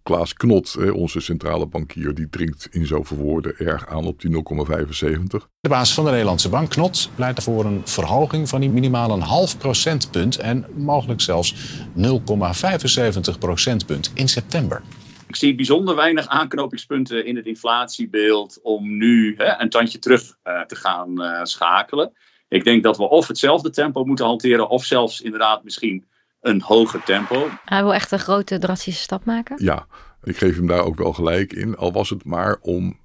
Klaas 0.03 0.35
Knot, 0.35 0.77
onze 0.93 1.21
centrale 1.21 1.67
bankier, 1.67 2.15
die 2.15 2.29
dringt 2.29 2.69
in 2.71 2.87
zoveel 2.87 3.17
woorden 3.17 3.57
erg 3.57 3.89
aan 3.89 4.05
op 4.05 4.21
die 4.21 4.31
0,75. 4.31 5.49
De 5.61 5.69
baas 5.69 5.95
van 5.95 6.05
de 6.05 6.11
Nederlandse 6.11 6.49
Bank, 6.49 6.71
Knot, 6.71 7.11
pleit 7.15 7.43
voor 7.43 7.65
een 7.65 7.83
verhoging 7.85 8.49
van 8.49 8.61
die 8.61 8.71
minimaal 8.71 9.11
een 9.11 9.21
half 9.21 9.59
procentpunt 9.59 10.39
en 10.39 10.67
mogelijk 10.77 11.21
zelfs 11.21 11.55
0,75 11.97 13.39
procentpunt 13.39 14.11
in 14.15 14.29
september. 14.29 14.83
Ik 15.27 15.37
zie 15.37 15.55
bijzonder 15.55 15.97
weinig 15.97 16.27
aanknopingspunten 16.27 17.27
in 17.27 17.37
het 17.37 17.47
inflatiebeeld 17.47 18.59
om 18.63 18.97
nu 18.97 19.35
hè, 19.37 19.61
een 19.61 19.71
tandje 19.71 19.99
terug 19.99 20.37
uh, 20.45 20.61
te 20.61 20.77
gaan 20.77 21.23
uh, 21.23 21.41
schakelen. 21.43 22.13
Ik 22.49 22.65
denk 22.65 22.83
dat 22.83 22.97
we 22.97 23.09
of 23.09 23.29
hetzelfde 23.29 23.71
tempo 23.71 24.05
moeten 24.05 24.27
hanteren, 24.27 24.69
of 24.69 24.85
zelfs 24.85 25.21
inderdaad 25.21 25.65
misschien 25.65 26.05
een 26.43 26.63
hoger 26.63 27.03
tempo. 27.03 27.49
Hij 27.65 27.83
wil 27.83 27.95
echt 27.95 28.13
een 28.13 28.19
grote 28.19 28.59
drastische 28.59 29.03
stap 29.03 29.25
maken? 29.25 29.65
Ja, 29.65 29.87
ik 30.23 30.37
geef 30.37 30.57
hem 30.57 30.67
daar 30.67 30.85
ook 30.85 30.97
wel 30.97 31.13
gelijk 31.13 31.53
in. 31.53 31.77
Al 31.77 31.93
was 31.93 32.11
het 32.11 32.25
maar 32.25 32.59
om 32.61 33.01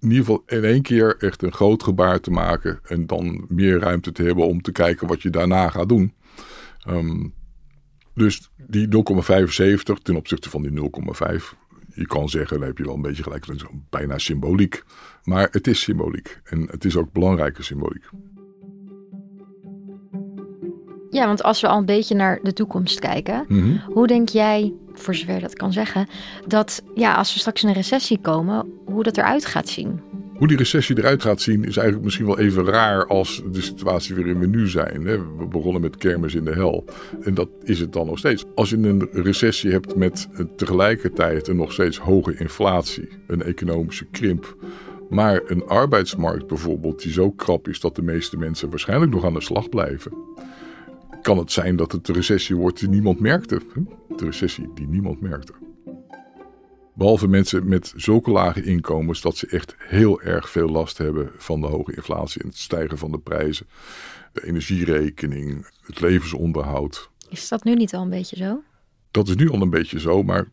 in 0.00 0.10
ieder 0.10 0.24
geval 0.24 0.42
in 0.46 0.64
één 0.64 0.82
keer 0.82 1.16
echt 1.18 1.42
een 1.42 1.52
groot 1.52 1.82
gebaar 1.82 2.20
te 2.20 2.30
maken. 2.30 2.80
En 2.82 3.06
dan 3.06 3.44
meer 3.48 3.78
ruimte 3.78 4.12
te 4.12 4.22
hebben 4.22 4.46
om 4.46 4.62
te 4.62 4.72
kijken 4.72 5.06
wat 5.06 5.22
je 5.22 5.30
daarna 5.30 5.68
gaat 5.68 5.88
doen. 5.88 6.14
Um, 6.88 7.34
dus 8.14 8.50
die 8.56 8.86
0,75 8.86 10.02
ten 10.02 10.16
opzichte 10.16 10.50
van 10.50 10.62
die 10.62 10.70
0,5. 10.70 11.60
Je 11.94 12.06
kan 12.06 12.28
zeggen, 12.28 12.58
daar 12.58 12.68
heb 12.68 12.78
je 12.78 12.84
wel 12.84 12.94
een 12.94 13.02
beetje 13.02 13.22
gelijk. 13.22 13.46
Dat 13.46 13.56
is 13.56 13.64
bijna 13.90 14.18
symboliek. 14.18 14.82
Maar 15.24 15.48
het 15.50 15.66
is 15.66 15.80
symboliek. 15.80 16.40
En 16.44 16.68
het 16.70 16.84
is 16.84 16.96
ook 16.96 17.12
belangrijke 17.12 17.62
symboliek. 17.62 18.04
Ja, 21.12 21.26
want 21.26 21.42
als 21.42 21.60
we 21.60 21.68
al 21.68 21.78
een 21.78 21.84
beetje 21.84 22.14
naar 22.14 22.38
de 22.42 22.52
toekomst 22.52 22.98
kijken, 23.00 23.44
Mhm. 23.48 23.76
hoe 23.84 24.06
denk 24.06 24.28
jij, 24.28 24.72
voor 24.92 25.14
zover 25.14 25.40
dat 25.40 25.54
kan 25.54 25.72
zeggen, 25.72 26.06
dat 26.46 26.82
ja, 26.94 27.14
als 27.14 27.32
we 27.32 27.38
straks 27.40 27.62
in 27.62 27.68
een 27.68 27.74
recessie 27.74 28.18
komen, 28.20 28.66
hoe 28.84 29.02
dat 29.02 29.16
eruit 29.16 29.46
gaat 29.46 29.68
zien? 29.68 30.00
Hoe 30.36 30.48
die 30.48 30.56
recessie 30.56 30.98
eruit 30.98 31.22
gaat 31.22 31.40
zien 31.40 31.64
is 31.64 31.76
eigenlijk 31.76 32.04
misschien 32.04 32.26
wel 32.26 32.38
even 32.38 32.64
raar 32.64 33.06
als 33.06 33.42
de 33.52 33.60
situatie 33.62 34.14
waarin 34.14 34.38
we 34.38 34.46
nu 34.46 34.68
zijn. 34.68 35.02
We 35.02 35.46
begonnen 35.50 35.80
met 35.82 35.96
kermis 35.96 36.34
in 36.34 36.44
de 36.44 36.52
hel. 36.52 36.84
En 37.22 37.34
dat 37.34 37.48
is 37.62 37.80
het 37.80 37.92
dan 37.92 38.06
nog 38.06 38.18
steeds. 38.18 38.44
Als 38.54 38.70
je 38.70 38.76
een 38.76 39.08
recessie 39.12 39.70
hebt 39.70 39.96
met 39.96 40.28
tegelijkertijd 40.56 41.48
een 41.48 41.56
nog 41.56 41.72
steeds 41.72 41.98
hoge 41.98 42.34
inflatie, 42.36 43.08
een 43.26 43.42
economische 43.42 44.04
krimp, 44.04 44.56
maar 45.10 45.40
een 45.46 45.64
arbeidsmarkt 45.66 46.46
bijvoorbeeld 46.46 47.02
die 47.02 47.12
zo 47.12 47.30
krap 47.30 47.68
is 47.68 47.80
dat 47.80 47.96
de 47.96 48.02
meeste 48.02 48.36
mensen 48.36 48.70
waarschijnlijk 48.70 49.12
nog 49.12 49.24
aan 49.24 49.34
de 49.34 49.40
slag 49.42 49.68
blijven, 49.68 50.12
kan 51.22 51.38
het 51.38 51.52
zijn 51.52 51.76
dat 51.76 51.92
het 51.92 52.06
de 52.06 52.12
recessie 52.12 52.56
wordt 52.56 52.78
die 52.78 52.88
niemand 52.88 53.20
merkte. 53.20 53.60
De 54.16 54.24
recessie 54.24 54.70
die 54.74 54.86
niemand 54.86 55.20
merkte. 55.20 55.52
Behalve 56.94 57.28
mensen 57.28 57.68
met 57.68 57.92
zulke 57.96 58.30
lage 58.30 58.62
inkomens 58.62 59.20
dat 59.20 59.36
ze 59.36 59.46
echt 59.46 59.74
heel 59.78 60.20
erg 60.22 60.50
veel 60.50 60.68
last 60.68 60.98
hebben 60.98 61.30
van 61.36 61.60
de 61.60 61.66
hoge 61.66 61.94
inflatie 61.94 62.42
en 62.42 62.48
het 62.48 62.58
stijgen 62.58 62.98
van 62.98 63.10
de 63.10 63.18
prijzen, 63.18 63.66
de 64.32 64.46
energierekening, 64.46 65.66
het 65.80 66.00
levensonderhoud. 66.00 67.10
Is 67.28 67.48
dat 67.48 67.64
nu 67.64 67.74
niet 67.74 67.94
al 67.94 68.02
een 68.02 68.10
beetje 68.10 68.36
zo? 68.36 68.62
Dat 69.10 69.28
is 69.28 69.34
nu 69.34 69.50
al 69.50 69.62
een 69.62 69.70
beetje 69.70 70.00
zo, 70.00 70.22
maar 70.22 70.48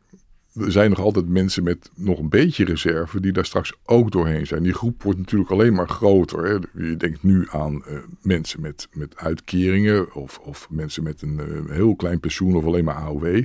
er 0.60 0.72
zijn 0.72 0.90
nog 0.90 1.00
altijd 1.00 1.28
mensen 1.28 1.64
met 1.64 1.92
nog 1.96 2.20
een 2.20 2.30
beetje 2.30 2.66
reserve 2.66 3.20
die 3.20 3.32
daar 3.32 3.46
straks 3.46 3.74
ook 3.86 4.12
doorheen 4.12 4.48
zijn. 4.48 4.64
Die 4.64 4.74
groep 4.74 5.04
wordt 5.04 5.20
natuurlijk 5.20 5.52
alleen 5.52 5.74
maar 5.74 5.90
groter. 5.90 6.46
Hè. 6.46 6.84
Je 6.88 6.98
denkt 6.98 7.24
nu 7.24 7.48
aan 7.52 7.86
eh, 7.86 7.98
mensen 8.22 8.62
met, 8.62 8.88
met 8.94 9.18
uitkeringen 9.18 10.14
of, 10.14 10.40
of 10.40 10.68
mensen 10.70 11.04
met 11.04 11.22
een 11.22 11.40
eh, 11.40 11.76
heel 11.76 11.96
klein 11.96 12.20
pensioen 12.20 12.56
of 12.56 12.66
alleen 12.66 12.84
maar 12.84 12.96
AOW. 12.96 13.44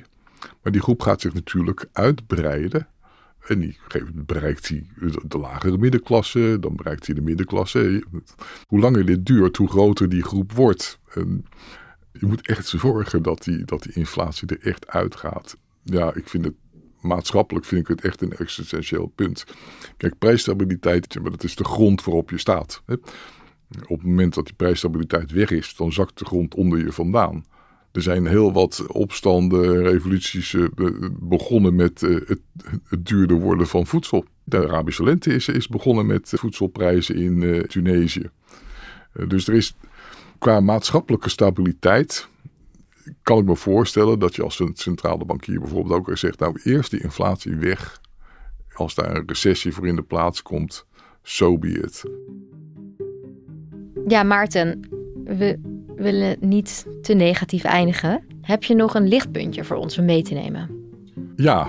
Maar 0.63 0.73
die 0.73 0.81
groep 0.81 1.01
gaat 1.01 1.21
zich 1.21 1.35
natuurlijk 1.35 1.87
uitbreiden. 1.93 2.89
En 3.47 3.61
die 3.61 3.79
bereikt 4.13 4.69
hij 4.69 4.87
de, 4.99 5.21
de 5.29 5.39
lagere 5.39 5.79
middenklasse, 5.79 6.57
dan 6.61 6.77
bereikt 6.77 7.07
hij 7.07 7.15
de 7.15 7.21
middenklasse. 7.21 8.05
Hoe 8.67 8.81
langer 8.81 9.07
dit 9.07 9.27
duurt, 9.27 9.57
hoe 9.57 9.69
groter 9.69 10.09
die 10.09 10.23
groep 10.23 10.53
wordt. 10.53 10.99
En 11.11 11.45
je 12.13 12.27
moet 12.27 12.47
echt 12.47 12.67
zorgen 12.67 13.23
dat 13.23 13.45
die, 13.45 13.65
dat 13.65 13.83
die 13.83 13.93
inflatie 13.93 14.49
er 14.49 14.61
echt 14.61 14.89
uitgaat. 14.89 15.57
Ja, 15.83 16.15
ik 16.15 16.29
vind 16.29 16.45
het 16.45 16.55
maatschappelijk 17.05 17.67
vind 17.67 17.81
ik 17.81 17.89
het 17.89 18.01
echt 18.01 18.21
een 18.23 18.33
existentieel 18.33 19.13
punt. 19.15 19.45
Kijk, 19.97 20.19
prijsstabiliteit, 20.19 21.21
maar 21.23 21.31
dat 21.31 21.45
is 21.45 21.57
de 21.57 21.65
grond 21.65 22.05
waarop 22.05 22.31
je 22.31 22.39
staat. 22.39 22.83
Op 23.87 23.99
het 23.99 24.07
moment 24.07 24.35
dat 24.35 24.45
die 24.45 24.55
prijsstabiliteit 24.55 25.31
weg 25.31 25.51
is, 25.51 25.77
dan 25.77 25.93
zakt 25.93 26.19
de 26.19 26.25
grond 26.25 26.55
onder 26.55 26.79
je 26.79 26.93
vandaan. 26.93 27.45
Er 27.93 28.03
zijn 28.03 28.27
heel 28.27 28.53
wat 28.53 28.87
opstanden, 28.87 29.83
revoluties 29.83 30.55
eh, 30.55 30.65
be- 30.75 31.11
begonnen 31.21 31.75
met 31.75 32.03
eh, 32.03 32.11
het, 32.11 32.41
het 32.85 33.07
duurder 33.07 33.37
worden 33.37 33.67
van 33.67 33.87
voedsel. 33.87 34.25
De 34.45 34.57
Arabische 34.57 35.05
lente 35.05 35.35
is, 35.35 35.49
is 35.49 35.69
begonnen 35.69 36.07
met 36.07 36.33
voedselprijzen 36.35 37.17
in 37.17 37.43
eh, 37.43 37.61
Tunesië. 37.61 38.31
Dus 39.27 39.49
er 39.49 39.55
is 39.55 39.77
qua 40.39 40.61
maatschappelijke 40.61 41.29
stabiliteit 41.29 42.29
kan 43.23 43.39
ik 43.39 43.45
me 43.45 43.57
voorstellen 43.57 44.19
dat 44.19 44.35
je 44.35 44.43
als 44.43 44.61
een 44.61 44.73
centrale 44.75 45.25
bankier 45.25 45.61
bijvoorbeeld 45.61 46.09
ook 46.09 46.19
zegt, 46.19 46.39
nou 46.39 46.61
eerst 46.63 46.91
die 46.91 47.03
inflatie 47.03 47.57
weg. 47.57 48.01
Als 48.73 48.95
daar 48.95 49.17
een 49.17 49.23
recessie 49.27 49.73
voor 49.73 49.87
in 49.87 49.97
de 49.97 50.03
plaats 50.03 50.43
komt, 50.43 50.87
so 51.23 51.59
be 51.59 51.69
it. 51.69 52.03
Ja, 54.07 54.23
Maarten, 54.23 54.81
we 55.25 55.59
willen 55.97 56.37
niet 56.41 56.87
te 57.03 57.15
negatief 57.15 57.65
eindigen. 57.65 58.25
Heb 58.41 58.65
je 58.65 58.75
nog 58.75 58.95
een 58.95 59.09
lichtpuntje 59.09 59.65
voor 59.65 59.77
ons 59.77 59.99
om 59.99 60.05
mee 60.05 60.23
te 60.23 60.35
nemen? 60.35 60.71
Ja, 61.37 61.69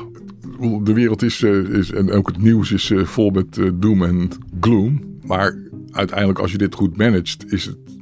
de 0.84 0.94
wereld 0.94 1.22
is, 1.22 1.44
eh, 1.44 1.60
is 1.60 1.92
en 1.92 2.12
ook 2.12 2.28
het 2.28 2.38
nieuws 2.38 2.72
is 2.72 2.92
eh, 2.92 3.04
vol 3.04 3.30
met 3.30 3.58
eh, 3.58 3.70
doom 3.74 4.04
en 4.04 4.30
gloom. 4.60 5.20
Maar 5.26 5.58
uiteindelijk 5.92 6.40
als 6.40 6.52
je 6.52 6.58
dit 6.58 6.76
goed 6.76 6.98
managt, 6.98 7.52
is 7.52 7.66
het 7.66 7.95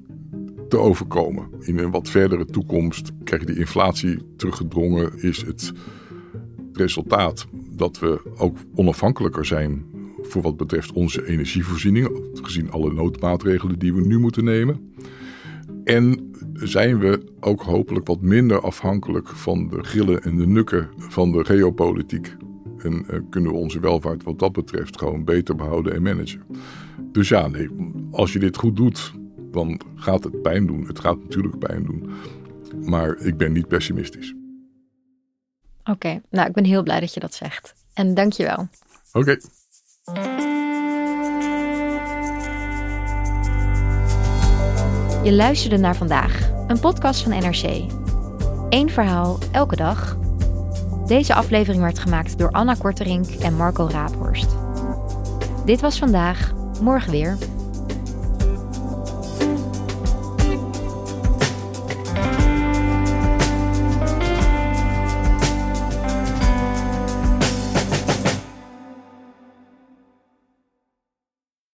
te 0.73 0.79
overkomen. 0.79 1.47
In 1.59 1.77
een 1.77 1.91
wat 1.91 2.09
verdere 2.09 2.45
toekomst 2.45 3.11
krijg 3.23 3.43
die 3.43 3.57
inflatie 3.57 4.17
teruggedrongen, 4.37 5.21
is 5.21 5.41
het 5.41 5.71
resultaat 6.71 7.47
dat 7.69 7.99
we 7.99 8.21
ook 8.37 8.57
onafhankelijker 8.75 9.45
zijn 9.45 9.85
voor 10.21 10.41
wat 10.41 10.57
betreft 10.57 10.91
onze 10.91 11.27
energievoorziening, 11.27 12.09
gezien 12.33 12.71
alle 12.71 12.93
noodmaatregelen 12.93 13.79
die 13.79 13.93
we 13.93 14.01
nu 14.01 14.19
moeten 14.19 14.43
nemen. 14.43 14.93
En 15.83 16.31
zijn 16.53 16.99
we 16.99 17.23
ook 17.39 17.61
hopelijk 17.61 18.07
wat 18.07 18.21
minder 18.21 18.61
afhankelijk 18.61 19.27
van 19.27 19.67
de 19.67 19.83
grillen 19.83 20.23
en 20.23 20.37
de 20.37 20.47
nukken 20.47 20.89
van 20.97 21.31
de 21.31 21.45
geopolitiek. 21.45 22.35
En 22.77 23.05
eh, 23.07 23.19
kunnen 23.29 23.51
we 23.51 23.57
onze 23.57 23.79
welvaart 23.79 24.23
wat 24.23 24.39
dat 24.39 24.51
betreft 24.51 24.97
gewoon 24.99 25.23
beter 25.23 25.55
behouden 25.55 25.93
en 25.93 26.01
managen. 26.01 26.41
Dus 27.11 27.29
ja, 27.29 27.47
nee, 27.47 27.69
als 28.11 28.33
je 28.33 28.39
dit 28.39 28.57
goed 28.57 28.75
doet, 28.75 29.13
dan 29.53 29.81
gaat 29.95 30.23
het 30.23 30.41
pijn 30.41 30.67
doen. 30.67 30.85
Het 30.87 30.99
gaat 30.99 31.17
natuurlijk 31.19 31.59
pijn 31.59 31.83
doen. 31.83 32.09
Maar 32.81 33.17
ik 33.17 33.37
ben 33.37 33.51
niet 33.51 33.67
pessimistisch. 33.67 34.33
Oké, 35.83 36.21
nou 36.29 36.47
ik 36.47 36.53
ben 36.53 36.63
heel 36.63 36.83
blij 36.83 36.99
dat 36.99 37.13
je 37.13 37.19
dat 37.19 37.33
zegt. 37.33 37.73
En 37.93 38.13
dank 38.13 38.33
je 38.33 38.43
wel. 38.43 38.67
Oké. 39.13 39.37
Je 45.23 45.33
luisterde 45.33 45.77
naar 45.77 45.95
vandaag, 45.95 46.51
een 46.67 46.79
podcast 46.79 47.23
van 47.23 47.31
NRC. 47.31 47.91
Eén 48.69 48.89
verhaal, 48.89 49.37
elke 49.51 49.75
dag. 49.75 50.17
Deze 51.07 51.33
aflevering 51.33 51.81
werd 51.81 51.99
gemaakt 51.99 52.37
door 52.37 52.51
Anna 52.51 52.73
Korterink 52.73 53.29
en 53.29 53.55
Marco 53.55 53.87
Raaphorst. 53.91 54.55
Dit 55.65 55.81
was 55.81 55.99
vandaag, 55.99 56.53
morgen 56.81 57.11
weer. 57.11 57.37